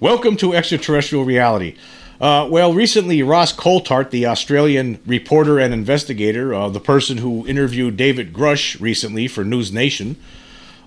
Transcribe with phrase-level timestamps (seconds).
[0.00, 1.74] Welcome to Extraterrestrial Reality.
[2.20, 7.96] Uh, well, recently, Ross Coulthart, the Australian reporter and investigator, uh, the person who interviewed
[7.96, 10.14] David Grusch recently for News Nation,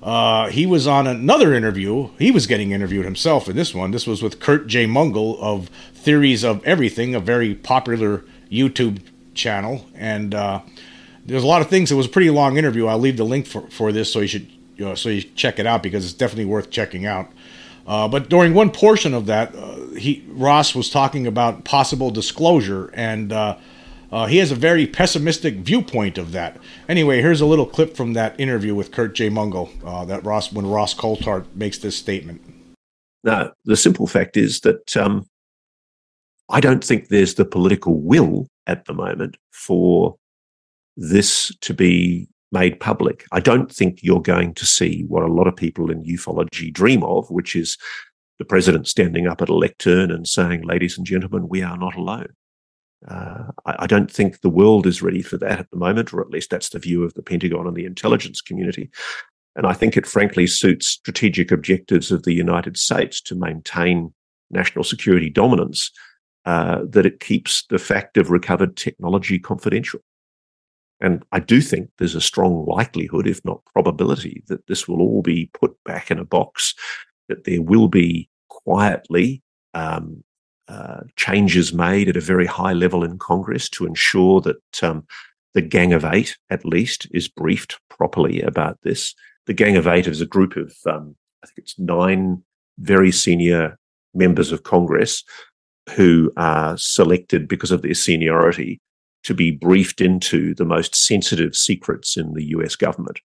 [0.01, 2.11] uh, he was on another interview.
[2.19, 3.91] He was getting interviewed himself in this one.
[3.91, 9.01] This was with Curt Jaimungal of Theories of Everything, a very popular YouTube
[9.33, 9.87] channel.
[9.93, 10.61] And uh,
[11.25, 11.91] there's a lot of things.
[11.91, 12.87] It was a pretty long interview.
[12.87, 14.47] I'll leave the link for, for this so you should
[14.77, 17.29] you know, so you check it out because it's definitely worth checking out.
[17.87, 22.91] Uh, but during one portion of that, uh, he Ross was talking about possible disclosure,
[22.93, 23.57] and uh,
[24.11, 26.57] uh, he has a very pessimistic viewpoint of that.
[26.87, 30.67] Anyway, here's a little clip from that interview with Curt Jaimungal uh, that Ross when
[30.67, 32.41] Ross Coulthart makes this statement.
[33.23, 35.27] The simple fact is that um,
[36.49, 40.15] I don't think there's the political will at the moment for
[40.97, 43.25] this to be made public.
[43.31, 47.03] I don't think you're going to see what a lot of people in ufology dream
[47.03, 47.77] of, which is
[48.39, 51.95] the president standing up at a lectern and saying, ladies and gentlemen, we are not
[51.95, 52.29] alone.
[53.07, 56.21] Uh, I, I, don't think the world is ready for that at the moment, or
[56.21, 58.91] at least that's the view of the Pentagon and the intelligence community.
[59.55, 64.13] And I think it frankly suits strategic objectives of the United States to maintain
[64.51, 65.91] national security dominance
[66.45, 69.99] uh, that it keeps the fact of recovered technology confidential.
[71.01, 75.21] And I do think there's a strong likelihood, if not probability, that this will all
[75.21, 76.75] be put back in a box,
[77.27, 79.41] that there will be quietly
[79.73, 80.23] um,
[80.67, 85.05] uh, changes made at a very high level in Congress to ensure that um,
[85.53, 89.15] the Gang of Eight, at least, is briefed properly about this.
[89.47, 92.43] The Gang of Eight is a group of, um, I think it's nine
[92.77, 93.77] very senior
[94.13, 95.23] members of Congress
[95.95, 98.79] who are selected because of their seniority
[99.23, 103.19] to be briefed into the most sensitive secrets in the US government.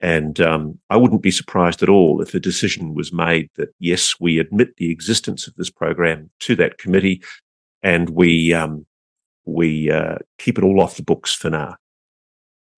[0.00, 4.14] And um, I wouldn't be surprised at all if a decision was made that, yes,
[4.20, 7.22] we admit the existence of this program to that committee
[7.82, 8.86] and we, um,
[9.44, 11.76] we uh, keep it all off the books for now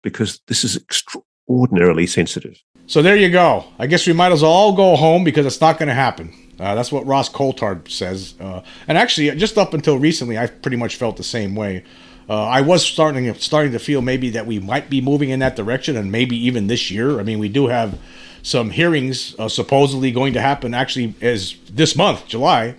[0.02, 2.62] because this is extraordinarily sensitive.
[2.86, 3.64] So there you go.
[3.78, 6.32] I guess we might as well all go home because it's not going to happen.
[6.58, 8.34] Uh, that's what Ross Coulthart says.
[8.40, 11.84] Uh, and actually, just up until recently, I pretty much felt the same way.
[12.28, 15.56] Uh, I was starting starting to feel maybe that we might be moving in that
[15.56, 17.18] direction, and maybe even this year.
[17.18, 17.98] I mean, we do have
[18.42, 22.74] some hearings uh, supposedly going to happen actually as this month, July,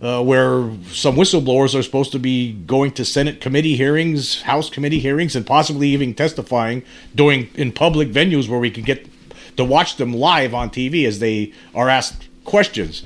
[0.00, 5.00] uh, where some whistleblowers are supposed to be going to Senate committee hearings, House committee
[5.00, 6.82] hearings, and possibly even testifying
[7.14, 9.06] doing in public venues where we can get
[9.56, 13.04] to watch them live on TV as they are asked questions.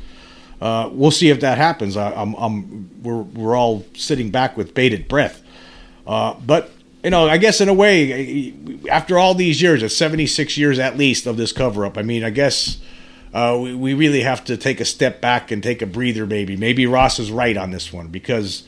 [0.60, 1.96] Uh, we'll see if that happens.
[1.96, 5.42] I, I'm, I'm, we're, we're all sitting back with bated breath.
[6.08, 6.72] Uh, but
[7.04, 8.52] you know, I guess in a way,
[8.90, 11.96] after all these years, it's 76 years at least of this cover up.
[11.96, 12.78] I mean, I guess
[13.32, 16.56] uh, we, we really have to take a step back and take a breather, maybe.
[16.56, 18.66] Maybe Ross is right on this one because,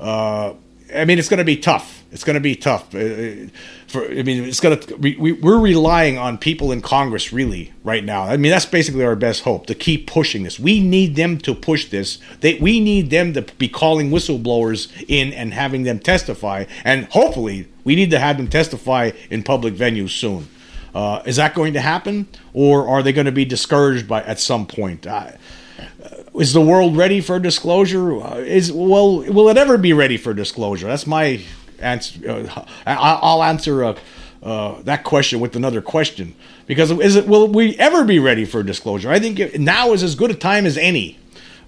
[0.00, 0.54] uh,
[0.94, 2.04] I mean, it's going to be tough.
[2.10, 2.94] It's going to be tough.
[2.94, 3.48] Uh,
[3.86, 4.96] for I mean, it's going to.
[4.96, 8.24] We, we're relying on people in Congress really right now.
[8.24, 10.60] I mean, that's basically our best hope to keep pushing this.
[10.60, 12.18] We need them to push this.
[12.40, 16.64] They, we need them to be calling whistleblowers in and having them testify.
[16.84, 20.48] And hopefully, we need to have them testify in public venues soon.
[20.94, 24.38] Uh, is that going to happen, or are they going to be discouraged by at
[24.38, 25.06] some point?
[25.06, 25.30] Uh,
[26.34, 28.20] is the world ready for disclosure?
[28.22, 30.86] Uh, is well, will it ever be ready for disclosure?
[30.86, 31.40] That's my
[31.78, 32.30] answer.
[32.30, 33.98] Uh, I'll answer uh,
[34.42, 36.34] uh, that question with another question
[36.66, 39.10] because is it will we ever be ready for disclosure?
[39.10, 41.18] I think now is as good a time as any.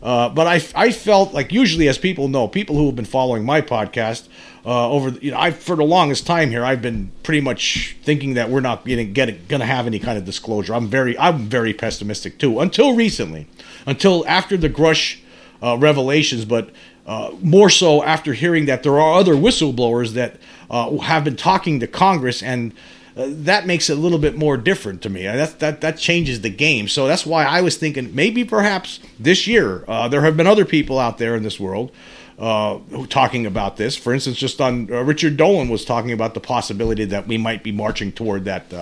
[0.04, 3.42] Uh, but I, I felt like usually, as people know, people who have been following
[3.42, 4.28] my podcast
[4.66, 8.34] uh, over, you know, I for the longest time here, I've been pretty much thinking
[8.34, 10.74] that we're not getting getting gonna have any kind of disclosure.
[10.74, 13.46] I'm very I'm very pessimistic too until recently,
[13.86, 15.20] until after the Grusch
[15.62, 16.44] uh, revelations.
[16.44, 16.68] But
[17.06, 20.36] uh, more so after hearing that there are other whistleblowers that
[20.70, 22.74] uh, have been talking to Congress, and
[23.16, 25.22] uh, that makes it a little bit more different to me.
[25.22, 26.88] That that that changes the game.
[26.88, 30.64] So that's why I was thinking maybe perhaps this year uh, there have been other
[30.64, 31.92] people out there in this world.
[32.36, 32.80] Uh,
[33.10, 37.28] talking about this, for instance, just on Richard Dolan was talking about the possibility that
[37.28, 38.72] we might be marching toward that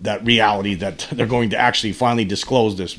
[0.00, 2.98] that reality that they're going to actually finally disclose this.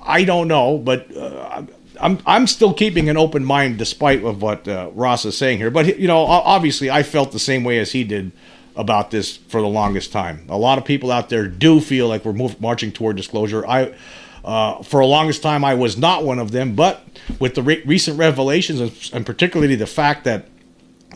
[0.00, 1.64] I don't know, but uh,
[2.00, 5.70] I'm I'm still keeping an open mind despite of what uh, Ross is saying here.
[5.70, 8.32] But you know, obviously, I felt the same way as he did
[8.78, 10.46] about this for the longest time.
[10.48, 13.66] A lot of people out there do feel like we're move, marching toward disclosure.
[13.66, 13.94] I.
[14.44, 17.04] Uh, for the longest time, I was not one of them, but
[17.38, 20.46] with the re- recent revelations, and, and, particularly the fact that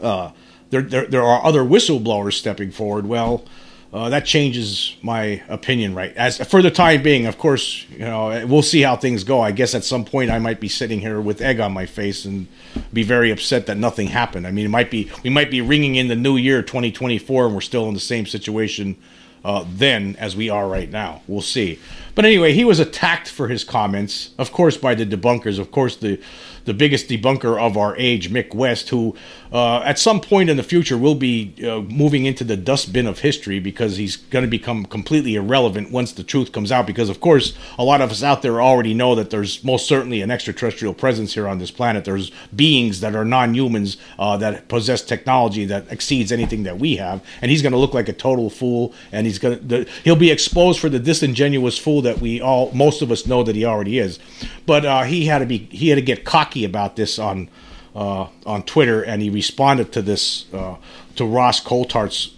[0.02, 0.32] uh,
[0.68, 3.44] there, there, there are other whistleblowers stepping forward, well,
[3.92, 6.16] uh, that changes my opinion, right?
[6.16, 9.42] As for the time being, of course, you know, we'll see how things go.
[9.42, 12.24] I guess at some point I might be sitting here with egg on my face
[12.24, 12.46] and
[12.92, 14.46] be very upset that nothing happened.
[14.46, 17.54] I mean, it might be we might be ringing in the new year 2024 and
[17.54, 18.96] we're still in the same situation
[19.44, 21.20] uh, then as we are right now.
[21.26, 21.78] We'll see.
[22.14, 25.58] But anyway, he was attacked for his comments, of course, by the debunkers.
[25.58, 26.18] Of course, the
[26.64, 29.16] the biggest debunker of our age, Mick West, who
[29.52, 33.18] uh, at some point in the future will be uh, moving into the dustbin of
[33.18, 36.86] history because he's going to become completely irrelevant once the truth comes out.
[36.86, 40.22] Because, of course, a lot of us out there already know that there's most certainly
[40.22, 42.04] an extraterrestrial presence here on this planet.
[42.04, 46.96] There's beings that are non humans uh, that possess technology that exceeds anything that we
[46.96, 47.22] have.
[47.42, 50.30] And he's going to look like a total fool, and he's going to, he'll be
[50.30, 53.98] exposed for the disingenuous fool that we all, most of us know that he already
[53.98, 54.18] is.
[54.64, 56.24] But uh, he had to be, he had to get
[56.60, 57.48] about this on
[57.94, 60.76] uh, on Twitter, and he responded to this uh,
[61.16, 62.34] to Ross Coulthart's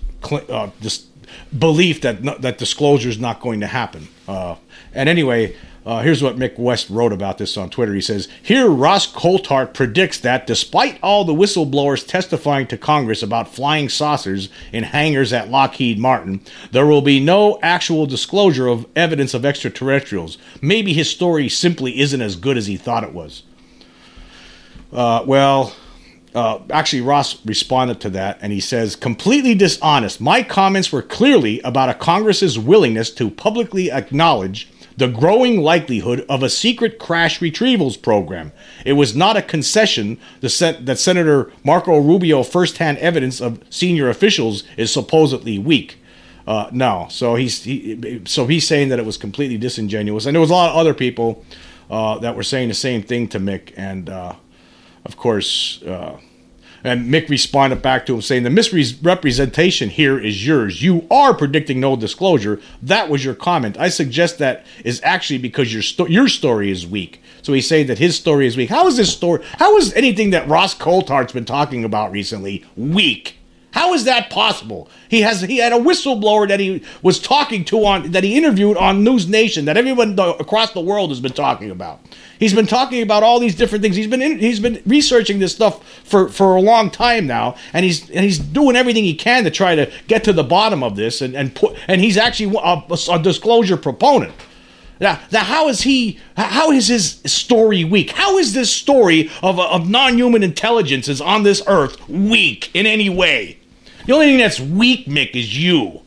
[0.48, 1.06] uh, this
[1.56, 4.08] belief that that disclosure is not going to happen.
[4.28, 4.56] Uh,
[4.92, 5.56] and anyway.
[5.86, 7.92] Uh, here's what Mick West wrote about this on Twitter.
[7.92, 13.52] He says, Here, Ross Coulthart predicts that despite all the whistleblowers testifying to Congress about
[13.52, 16.40] flying saucers in hangars at Lockheed Martin,
[16.72, 20.38] there will be no actual disclosure of evidence of extraterrestrials.
[20.62, 23.42] Maybe his story simply isn't as good as he thought it was.
[24.94, 25.74] Uh, well,
[26.34, 30.20] uh, actually, Ross responded to that and he says, completely dishonest.
[30.20, 36.42] My comments were clearly about a Congress's willingness to publicly acknowledge the growing likelihood of
[36.42, 38.52] a secret crash retrievals program.
[38.84, 44.92] It was not a concession that Senator Marco Rubio firsthand evidence of senior officials is
[44.92, 45.98] supposedly weak.
[46.46, 50.40] Uh, no, so he's he, so he's saying that it was completely disingenuous, and there
[50.42, 51.42] was a lot of other people
[51.90, 54.34] uh, that were saying the same thing to Mick, and uh,
[55.04, 56.18] of course, uh,
[56.84, 60.82] and Mick responded back to him saying, The misrepresentation here is yours.
[60.82, 62.60] You are predicting no disclosure.
[62.82, 63.78] That was your comment.
[63.78, 67.22] I suggest that is actually because your, sto- your story is weak.
[67.40, 68.68] So he's saying that his story is weak.
[68.68, 69.42] How is this story?
[69.58, 73.38] How is anything that Ross Coulthart's been talking about recently weak?
[73.84, 74.88] How is that possible?
[75.10, 78.78] He has he had a whistleblower that he was talking to on that he interviewed
[78.78, 82.00] on News Nation that everyone across the world has been talking about.
[82.38, 83.94] He's been talking about all these different things.
[83.94, 87.84] He's been in, he's been researching this stuff for, for a long time now, and
[87.84, 90.96] he's and he's doing everything he can to try to get to the bottom of
[90.96, 94.32] this and and put and he's actually a, a disclosure proponent.
[94.98, 96.18] Now, now, how is he?
[96.38, 98.12] How is his story weak?
[98.12, 103.58] How is this story of, of non-human intelligences on this earth weak in any way?
[104.06, 106.02] The only thing that's weak, Mick, is you.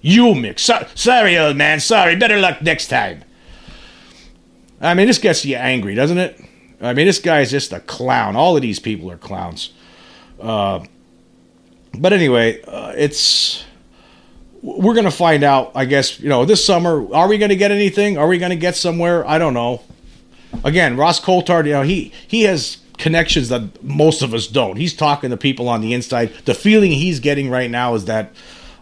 [0.00, 0.58] You, Mick.
[0.58, 1.80] So- sorry, old man.
[1.80, 2.16] Sorry.
[2.16, 3.24] Better luck next time.
[4.80, 6.40] I mean, this gets you angry, doesn't it?
[6.80, 8.36] I mean, this guy is just a clown.
[8.36, 9.72] All of these people are clowns.
[10.40, 10.84] Uh,
[11.98, 13.64] but anyway, uh, it's
[14.62, 17.12] we're going to find out, I guess, you know, this summer.
[17.14, 18.18] Are we going to get anything?
[18.18, 19.26] Are we going to get somewhere?
[19.26, 19.82] I don't know.
[20.64, 24.76] Again, Ross Coulthart, you know, he he has connections that most of us don't.
[24.76, 26.32] He's talking to people on the inside.
[26.44, 28.32] The feeling he's getting right now is that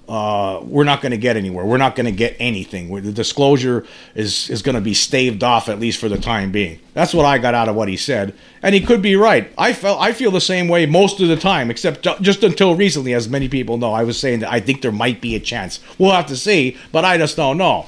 [0.08, 1.64] uh, we're not going to get anywhere.
[1.64, 2.94] We're not going to get anything.
[3.02, 3.84] The disclosure
[4.14, 6.78] is is going to be staved off at least for the time being.
[6.94, 8.32] That's what I got out of what he said,
[8.62, 9.52] and he could be right.
[9.58, 13.14] I felt I feel the same way most of the time, except just until recently,
[13.14, 13.92] as many people know.
[13.92, 15.80] I was saying that I think there might be a chance.
[15.98, 17.86] We'll have to see, but I just don't know.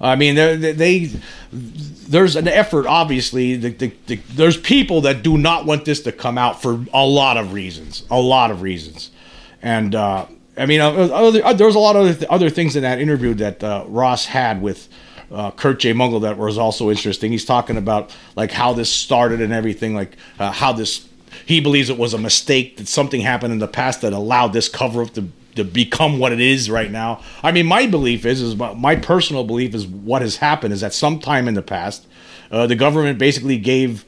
[0.00, 1.10] I mean, they, they
[1.52, 2.86] there's an effort.
[2.86, 6.84] Obviously, the, the, the, there's people that do not want this to come out for
[6.92, 8.04] a lot of reasons.
[8.10, 9.10] A lot of reasons,
[9.62, 12.82] and uh, I mean, other, uh, there was a lot of other, other things in
[12.82, 14.88] that interview that uh, Ross had with.
[15.28, 17.32] Uh, Curt Jaimungal that was also interesting.
[17.32, 21.08] He's talking about like how this started and everything, like uh, how this
[21.44, 24.68] he believes it was a mistake that something happened in the past that allowed this
[24.68, 27.20] cover up to to become what it is right now.
[27.42, 30.94] I mean, my belief is, is my personal belief is what has happened is that
[30.94, 32.06] sometime in the past,
[32.50, 34.04] uh, the government basically gave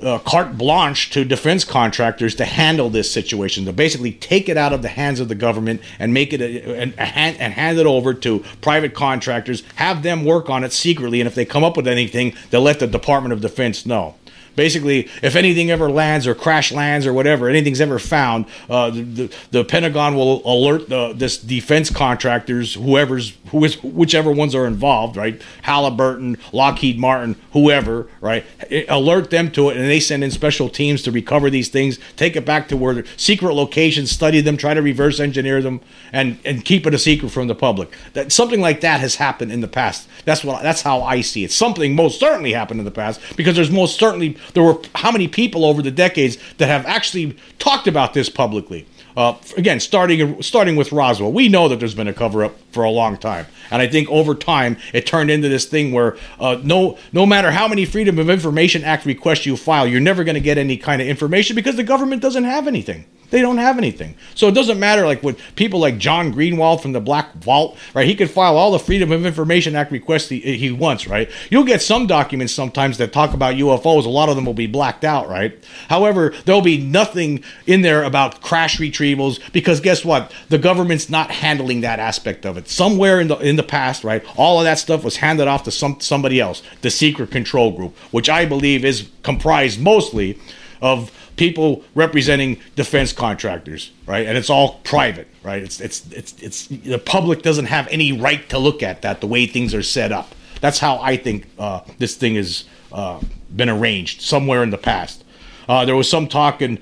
[0.00, 4.72] uh, carte blanche to defense contractors to handle this situation, to basically take it out
[4.72, 7.78] of the hands of the government and make it a, a, a hand, and hand
[7.78, 11.64] it over to private contractors, have them work on it secretly, and if they come
[11.64, 14.14] up with anything, they'll let the Department of Defense know
[14.56, 19.32] basically, if anything ever lands or crash lands or whatever, anything's ever found, uh, the,
[19.52, 25.16] the Pentagon will alert the, this defense contractors, whoever's who is whichever ones are involved,
[25.16, 25.40] right?
[25.62, 28.44] Halliburton, Lockheed Martin, whoever, right?
[28.88, 32.36] alert them to it, and they send in special teams to recover these things, take
[32.36, 35.80] it back to where secret locations, study them, try to reverse engineer them,
[36.12, 37.94] and and keep it a secret from the public.
[38.12, 40.08] That something like that has happened in the past.
[40.24, 41.52] That's what that's how I see it.
[41.52, 44.17] Something most certainly happened in the past because there's most certainly
[44.54, 48.86] there were how many people over the decades that have actually talked about this publicly.
[49.16, 52.84] Uh, again, starting starting with Roswell, we know that there's been a cover up for
[52.84, 56.60] a long time, and I think over time it turned into this thing where uh,
[56.62, 60.36] no no matter how many Freedom of Information Act requests you file, you're never going
[60.36, 63.06] to get any kind of information because the government doesn't have anything.
[63.30, 64.14] They don't have anything.
[64.34, 68.06] So it doesn't matter like with people like John Greenewald from the Black Vault, right?
[68.06, 71.30] He could file all the Freedom of Information Act requests he, he wants, right?
[71.50, 74.06] You'll get some documents sometimes that talk about UFOs.
[74.06, 75.62] A lot of them will be blacked out, right?
[75.88, 80.32] However, there'll be nothing in there about crash retrievals because guess what?
[80.48, 82.68] The government's not handling that aspect of it.
[82.68, 84.24] Somewhere in the in the past, right?
[84.36, 87.96] All of that stuff was handed off to some somebody else, the secret control group,
[88.10, 90.38] which I believe is comprised mostly
[90.80, 94.26] of people representing defense contractors, right?
[94.26, 95.62] And it's all private, right?
[95.62, 99.26] It's it's it's it's the public doesn't have any right to look at that the
[99.26, 100.34] way things are set up.
[100.60, 103.20] That's how I think uh, this thing has uh,
[103.54, 105.24] been arranged somewhere in the past.
[105.68, 106.78] Uh, there was some talk in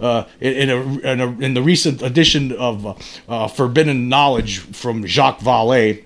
[0.00, 2.86] uh, in, a, in, a, in, the recent edition of
[3.28, 6.04] uh, Forbidden Knowledge from Jacques Vallée,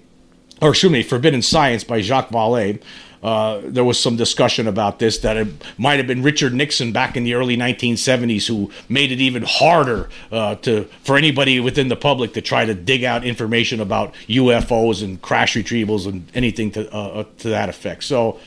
[0.61, 2.82] or excuse me, Forbidden Science by Jacques Vallée,
[3.25, 7.16] uh, there was some discussion about this that it might have been Richard Nixon back
[7.16, 11.97] in the early 1970s who made it even harder uh, to for anybody within the
[11.97, 16.95] public to try to dig out information about UFOs and crash retrievals and anything to
[16.95, 18.04] uh, uh, to that effect.
[18.04, 18.38] So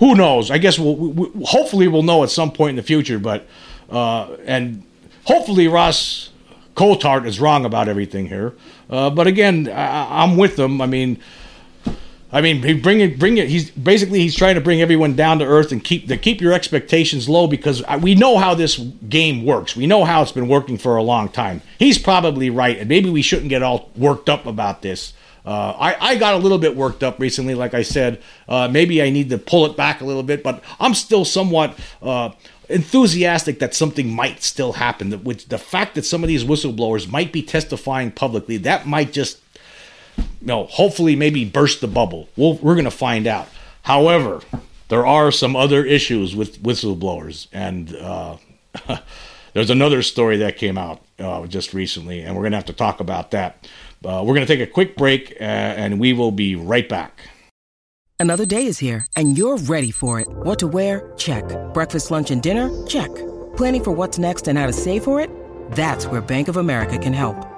[0.00, 0.50] who knows?
[0.50, 3.46] I guess we'll, we, hopefully we'll know at some point in the future, but
[3.88, 4.82] uh, and
[5.26, 6.30] hopefully Ross
[6.74, 8.52] Coulthart is wrong about everything here.
[8.88, 10.80] but again, I, I'm with them.
[10.80, 11.20] I mean
[12.30, 13.48] I mean, bring it, bring it.
[13.48, 16.52] He's basically he's trying to bring everyone down to earth and keep to keep your
[16.52, 19.74] expectations low because we know how this game works.
[19.74, 21.62] We know how it's been working for a long time.
[21.78, 25.14] He's probably right, and maybe we shouldn't get all worked up about this.
[25.46, 28.20] Uh, I, I got a little bit worked up recently, like I said.
[28.46, 31.78] Uh, maybe I need to pull it back a little bit, but I'm still somewhat
[32.02, 32.32] uh,
[32.68, 35.08] enthusiastic that something might still happen.
[35.08, 39.12] That with the fact that some of these whistleblowers might be testifying publicly, that might
[39.14, 39.38] just
[40.40, 42.28] no, hopefully maybe burst the bubble.
[42.36, 43.48] we we are going to find out.
[43.82, 44.40] However,
[44.88, 48.36] there are some other issues with whistleblowers, and uh,
[49.52, 52.72] there's another story that came out uh, just recently, and we're going to have to
[52.72, 53.68] talk about that.
[54.04, 57.20] Uh, we're going to take a quick break, and we will be right back.
[58.20, 60.26] Another day is here, and you're ready for it.
[60.28, 61.12] What to wear?
[61.16, 61.44] Check.
[61.72, 62.68] Breakfast, lunch, and dinner?
[62.86, 63.14] Check.
[63.56, 65.30] Planning for what's next and how to save for it?
[65.72, 67.57] That's where Bank of America can help.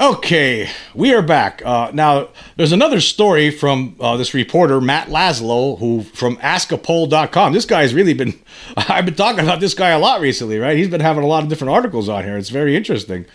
[0.00, 1.60] Okay, we are back.
[1.62, 7.52] Uh, now, there's another story from uh, this reporter, Matt Laslo, who from askapol.com.
[7.52, 8.40] This guy's really been,
[8.78, 10.74] I've been talking about this guy a lot recently, right?
[10.74, 12.38] He's been having a lot of different articles on here.
[12.38, 13.26] It's very interesting.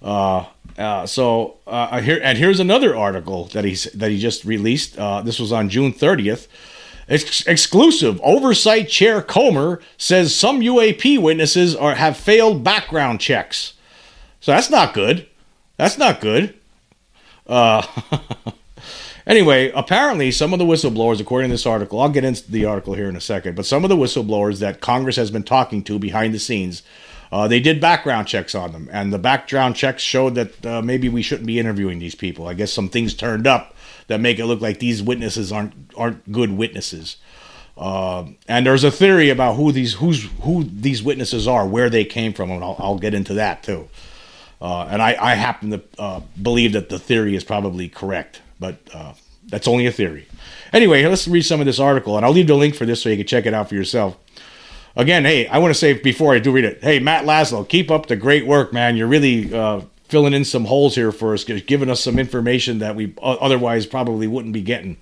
[0.00, 0.44] Uh,
[0.78, 4.96] uh so, uh, here, and here's another article that, he's, that he just released.
[4.96, 6.46] Uh, this was on June 30th.
[7.08, 13.72] Ex- exclusive oversight chair Comer says some UAP witnesses are, have failed background checks.
[14.38, 15.26] So that's not good.
[15.82, 16.54] That's not good.
[17.44, 17.84] Uh,
[19.26, 22.94] anyway, apparently, some of the whistleblowers, according to this article, I'll get into the article
[22.94, 25.98] here in a second, but some of the whistleblowers that Congress has been talking to
[25.98, 26.84] behind the scenes,
[27.32, 31.08] uh, they did background checks on them, and the background checks showed that uh, maybe
[31.08, 32.46] we shouldn't be interviewing these people.
[32.46, 33.74] I guess some things turned up
[34.06, 37.16] that make it look like these witnesses aren't aren't good witnesses.
[37.76, 42.04] Uh, and there's a theory about who these who's who these witnesses are, where they
[42.04, 43.88] came from, and I'll, I'll get into that too.
[44.62, 48.76] Uh, and I, I, happen to uh, believe that the theory is probably correct, but
[48.94, 49.12] uh,
[49.48, 50.28] That's only a theory.
[50.72, 53.08] Anyway, let's read some of this article, and I'll leave the link for this so
[53.08, 54.16] you can check it out for yourself.
[54.94, 57.90] Again, hey, I want to say before I do read it, hey, Matt Laslo, keep
[57.90, 58.96] up the great work, man.
[58.96, 62.94] You're really uh, filling in some holes here for us, giving us some information that
[62.94, 64.96] we otherwise probably wouldn't be getting.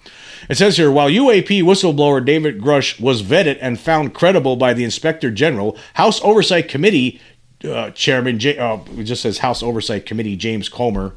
[0.48, 4.84] It says here while UAP whistleblower David Grusch was vetted and found credible by the
[4.84, 7.20] Inspector General, House Oversight Committee
[7.64, 11.14] uh, Chairman, uh, just says House Oversight Committee James Comer,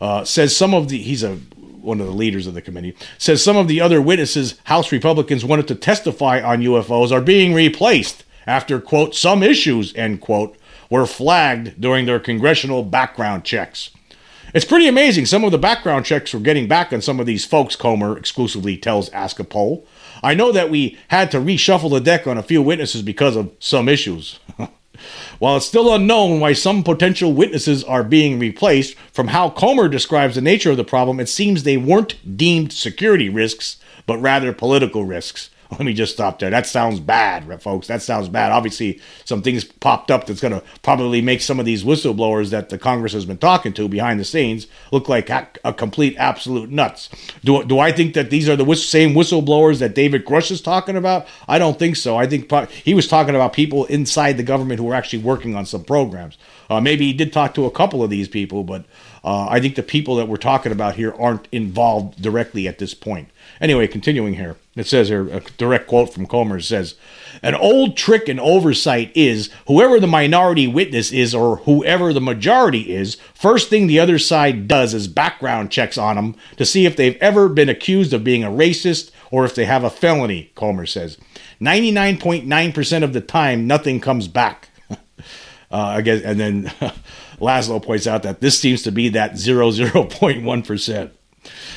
[0.00, 1.38] uh, says some of the, he's a
[1.80, 5.44] one of the leaders of the committee, says some of the other witnesses House Republicans
[5.44, 10.56] wanted to testify on UFOs are being replaced after, quote, some issues, end quote,
[10.90, 13.90] were flagged during their congressional background checks.
[14.52, 15.26] It's pretty amazing.
[15.26, 18.76] Some of the background checks we're getting back on some of these folks, Comer exclusively
[18.76, 19.86] tells Ask a Poll.
[20.22, 23.52] I know that we had to reshuffle the deck on a few witnesses because of
[23.60, 24.40] some issues.
[25.38, 30.34] While it's still unknown why some potential witnesses are being replaced, from how Comer describes
[30.34, 35.04] the nature of the problem, it seems they weren't deemed security risks, but rather political
[35.04, 35.50] risks.
[35.78, 36.50] Let me just stop there.
[36.50, 37.86] That sounds bad, folks.
[37.86, 38.50] That sounds bad.
[38.50, 42.70] Obviously, some things popped up that's going to probably make some of these whistleblowers that
[42.70, 46.70] the Congress has been talking to behind the scenes look like a, a complete absolute
[46.70, 47.08] nuts.
[47.44, 50.60] Do, do I think that these are the whist- same whistleblowers that David Grusch is
[50.60, 51.26] talking about?
[51.46, 52.16] I don't think so.
[52.16, 55.54] I think pro- he was talking about people inside the government who were actually working
[55.54, 56.36] on some programs.
[56.68, 58.84] Uh, maybe he did talk to a couple of these people, but
[59.22, 62.94] uh, I think the people that we're talking about here aren't involved directly at this
[62.94, 63.28] point.
[63.60, 66.94] Anyway, continuing here, it says here a direct quote from Comer says,
[67.42, 72.94] "An old trick and oversight is whoever the minority witness is or whoever the majority
[72.94, 73.18] is.
[73.34, 77.18] First thing the other side does is background checks on them to see if they've
[77.20, 81.18] ever been accused of being a racist or if they have a felony." Comer says,
[81.60, 84.96] "99.9 percent of the time, nothing comes back." uh,
[85.70, 86.64] I guess, and then
[87.38, 91.12] Laslo points out that this seems to be that 0.1 percent.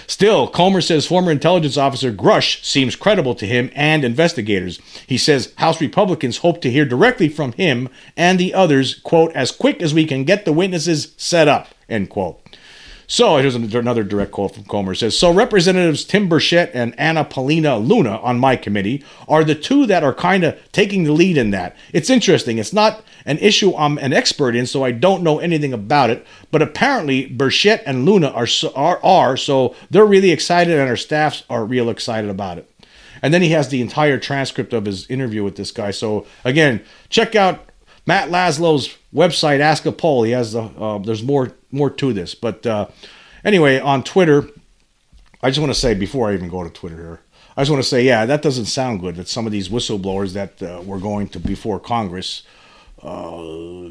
[0.08, 4.79] Still, Comer says former intelligence officer Grusch seems credible to him and investigators.
[5.08, 9.51] He says House Republicans hope to hear directly from him and the others, quote, as
[9.51, 12.39] quick as we can get the witnesses set up, end quote.
[13.13, 14.93] So here's another direct quote from Comer.
[14.93, 19.53] It says, So Representatives Tim Burchett and Anna Paulina Luna on my committee are the
[19.53, 21.75] two that are kind of taking the lead in that.
[21.92, 22.57] It's interesting.
[22.57, 26.25] It's not an issue I'm an expert in, so I don't know anything about it.
[26.50, 31.44] But apparently Burchett and Luna are, are, are so they're really excited and our staffs
[31.51, 32.68] are real excited about it.
[33.22, 35.92] And then he has the entire transcript of his interview with this guy.
[35.92, 37.64] So again, check out
[38.05, 40.24] Matt Laslo's website, Ask a Poll.
[40.24, 42.35] He has the uh, there's more more to this.
[42.35, 42.87] But uh,
[43.44, 44.48] anyway, on Twitter,
[45.42, 47.22] I just want to say before I even go to Twitter here,
[47.55, 49.16] I just want to say, yeah, that doesn't sound good.
[49.16, 52.44] That some of these whistleblowers that uh, were going to before Congress,
[53.01, 53.89] uh,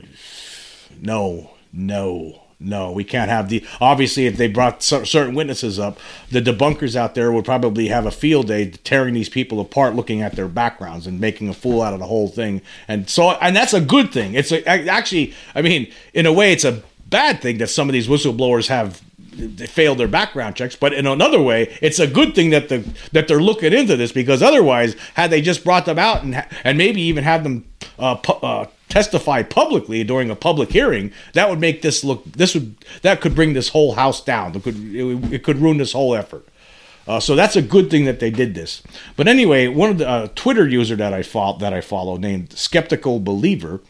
[1.00, 3.64] no, no, no, we can't have the.
[3.80, 5.98] Obviously, if they brought certain witnesses up,
[6.30, 10.22] the debunkers out there would probably have a field day tearing these people apart, looking
[10.22, 12.62] at their backgrounds and making a fool out of the whole thing.
[12.88, 14.34] And so, and that's a good thing.
[14.34, 17.92] It's a, actually, I mean, in a way, it's a bad thing that some of
[17.92, 19.02] these whistleblowers have
[19.34, 20.76] they failed their background checks.
[20.76, 24.12] But in another way, it's a good thing that the that they're looking into this
[24.12, 27.64] because otherwise, had they just brought them out and and maybe even have them
[27.98, 32.54] uh, pu- uh, testify publicly during a public hearing, that would make this look this
[32.54, 34.54] would that could bring this whole house down.
[34.54, 36.46] It could it, it could ruin this whole effort.
[37.08, 38.80] Uh, so that's a good thing that they did this.
[39.16, 42.52] But anyway, one of the uh, Twitter user that I follow that I follow named
[42.52, 43.80] Skeptical Believer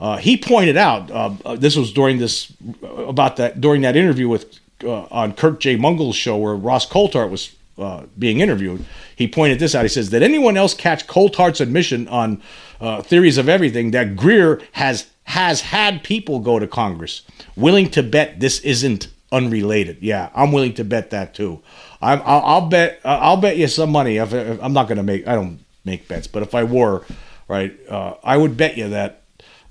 [0.00, 4.28] uh, he pointed out uh, uh, this was during this about that during that interview
[4.28, 8.84] with uh, on Curt Jaimungal's show where Ross Coulthart was uh, being interviewed.
[9.14, 9.82] He pointed this out.
[9.82, 12.42] He says, "Did anyone else catch Coulthart's admission on
[12.80, 17.22] uh, theories of everything that Greer has has had people go to Congress
[17.56, 19.98] willing to bet this isn't unrelated?
[20.00, 21.62] Yeah, I'm willing to bet that too.
[22.00, 24.16] I'm, I'll, I'll bet I'll bet you some money.
[24.16, 27.04] If, if I'm not going to make I don't make bets, but if I were
[27.46, 29.22] right, I would bet you that."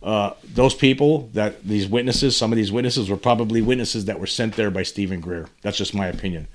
[0.03, 4.27] Uh, those people that these witnesses, some of these witnesses were probably witnesses that were
[4.27, 5.49] sent there by Steven Greer.
[5.63, 6.47] That's just my opinion.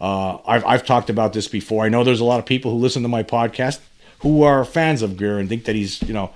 [0.00, 1.84] Uh, I've, I've talked about this before.
[1.84, 3.80] I know there's a lot of people who listen to my podcast
[4.20, 6.30] who are fans of Greer and think that he's, you know,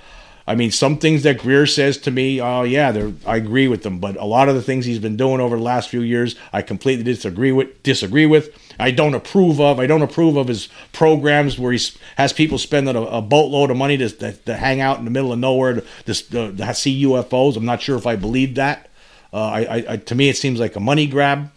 [0.47, 4.01] I mean, some things that Greer says to me, oh yeah, I agree with them.
[4.01, 6.63] But a lot of the things he's been doing over the last few years, I
[6.63, 7.83] completely disagree with.
[7.83, 8.57] Disagree with.
[8.79, 9.79] I don't approve of.
[9.79, 11.81] I don't approve of his programs where he
[12.17, 15.11] has people spending a, a boatload of money to, to, to, hang out in the
[15.11, 17.57] middle of nowhere to, to, to see UFOs.
[17.57, 18.89] I'm not sure if I believe that.
[19.33, 21.51] Uh, I, I, to me, it seems like a money grab.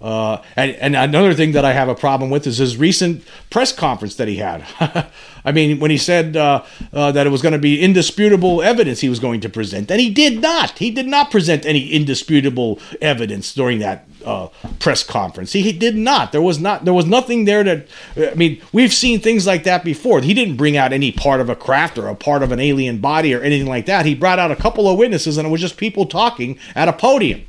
[0.00, 3.72] Uh, and, and another thing that I have a problem with is his recent press
[3.72, 4.64] conference that he had.
[5.44, 9.00] I mean, when he said uh, uh, that it was going to be indisputable evidence
[9.00, 10.78] he was going to present, and he did not.
[10.78, 15.52] He did not present any indisputable evidence during that uh, press conference.
[15.52, 16.30] He, he, did not.
[16.30, 16.84] There was not.
[16.84, 17.88] There was nothing there that.
[18.16, 20.20] I mean, we've seen things like that before.
[20.20, 22.98] He didn't bring out any part of a craft or a part of an alien
[22.98, 24.06] body or anything like that.
[24.06, 26.92] He brought out a couple of witnesses, and it was just people talking at a
[26.92, 27.44] podium.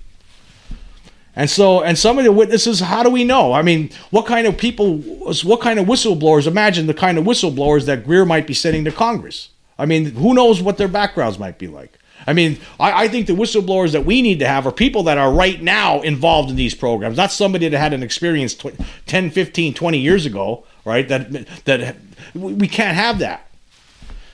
[1.35, 3.53] And so, and some of the witnesses, how do we know?
[3.53, 6.47] I mean, what kind of people, what kind of whistleblowers?
[6.47, 9.49] Imagine the kind of whistleblowers that Greer might be sending to Congress.
[9.77, 11.97] I mean, who knows what their backgrounds might be like?
[12.27, 15.17] I mean, I, I, think the whistleblowers that we need to have are people that
[15.17, 19.31] are right now involved in these programs, not somebody that had an experience tw- 10,
[19.31, 21.07] 15, 20 years ago, right?
[21.07, 21.95] That, that
[22.35, 23.49] we can't have that.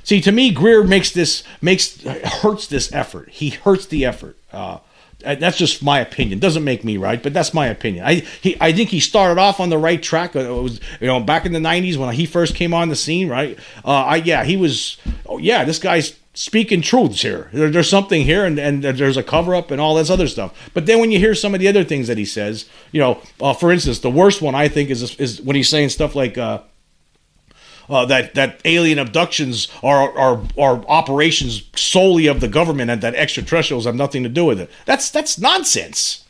[0.04, 3.30] See, to me, Greer makes this, makes, hurts this effort.
[3.30, 4.38] He hurts the effort.
[4.52, 4.80] Uh,
[5.34, 6.40] that's just my opinion.
[6.40, 8.06] Doesn't make me right, but that's my opinion.
[8.06, 10.36] I he, I think he started off on the right track.
[10.36, 12.96] Uh, it was you know back in the '90s when he first came on the
[12.96, 13.58] scene, right?
[13.84, 14.98] Uh, I yeah, he was.
[15.26, 17.50] Oh yeah, this guy's speaking truths here.
[17.54, 20.70] There, there's something here, and, and there's a cover up and all this other stuff.
[20.74, 23.22] But then when you hear some of the other things that he says, you know,
[23.42, 26.38] uh, for instance, the worst one I think is is when he's saying stuff like.
[26.38, 26.62] Uh,
[27.90, 33.16] uh, that that alien abductions are, are are operations solely of the government and that
[33.16, 34.70] extraterrestrials have nothing to do with it.
[34.86, 36.26] That's that's nonsense.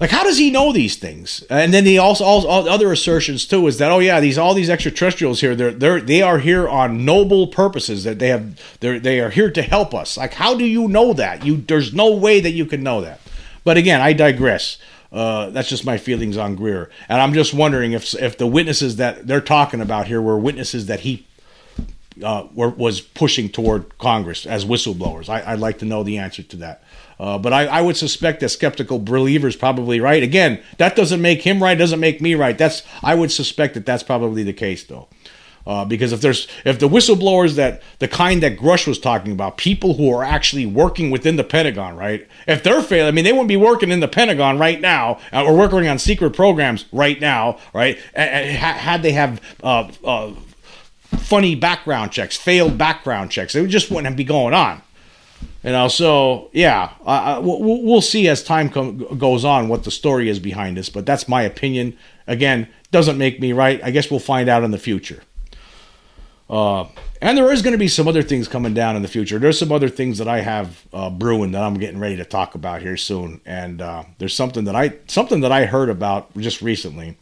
[0.00, 1.42] Like, how does he know these things?
[1.50, 4.70] And then he also all, other assertions too is that oh yeah, these all these
[4.70, 9.20] extraterrestrials here they're they're they are here on noble purposes that they have they they
[9.20, 10.16] are here to help us.
[10.16, 11.44] Like, how do you know that?
[11.44, 13.20] You there's no way that you can know that.
[13.64, 14.78] But again, I digress.
[15.10, 18.96] Uh, that's just my feelings on Greer, and I'm just wondering if if the witnesses
[18.96, 21.26] that they're talking about here were witnesses that he
[22.22, 25.28] uh, were, was pushing toward Congress as whistleblowers.
[25.28, 26.82] I, would like to know the answer to that.
[27.18, 30.22] Uh, but I, I, would suspect that skeptical believer is probably right.
[30.22, 31.76] Again, that doesn't make him right.
[31.76, 32.56] Doesn't make me right.
[32.56, 35.08] That's I would suspect that that's probably the case though.
[35.68, 39.58] Uh, because if there's if the whistleblowers that the kind that Grusch was talking about,
[39.58, 42.26] people who are actually working within the Pentagon, right?
[42.46, 45.44] If they're failing, I mean, they wouldn't be working in the Pentagon right now uh,
[45.44, 47.98] or working on secret programs right now, right?
[48.14, 50.32] had they have uh, uh,
[51.18, 54.80] funny background checks, failed background checks, it just wouldn't be going on.
[55.62, 59.90] You know, so yeah, uh, we'll, we'll see as time com- goes on what the
[59.90, 61.98] story is behind this, but that's my opinion.
[62.26, 63.78] Again, doesn't make me right.
[63.84, 65.22] I guess we'll find out in the future.
[66.48, 66.86] Uh,
[67.20, 69.38] and there is going to be some other things coming down in the future.
[69.38, 72.54] There's some other things that I have uh, brewing that I'm getting ready to talk
[72.54, 73.40] about here soon.
[73.44, 77.18] And uh, there's something that I something that I heard about just recently,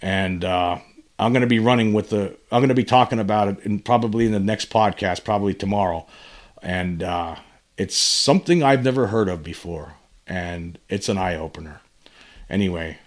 [0.00, 0.78] and uh,
[1.18, 2.36] I'm going to be running with the.
[2.50, 6.06] I'm going to be talking about it in probably in the next podcast, probably tomorrow,
[6.62, 7.36] and uh,
[7.76, 9.94] it's something I've never heard of before,
[10.26, 11.80] and it's an eye opener.
[12.48, 12.98] Anyway,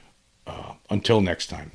[0.45, 1.71] uh, until next time.